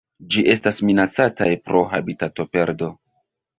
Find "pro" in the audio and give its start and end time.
1.69-1.83